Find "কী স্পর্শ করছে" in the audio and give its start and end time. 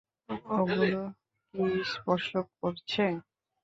1.53-3.03